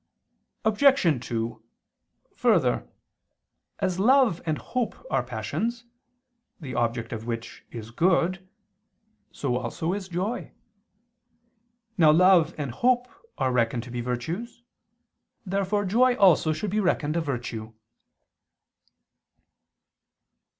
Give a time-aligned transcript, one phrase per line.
[0.65, 1.23] Obj.
[1.27, 1.61] 2:
[2.35, 2.89] Further,
[3.77, 5.85] as love and hope are passions,
[6.59, 8.49] the object of which is good,
[9.31, 10.53] so also is joy.
[11.99, 14.63] Now love and hope are reckoned to be virtues.
[15.45, 17.75] Therefore joy also should be reckoned a virtue.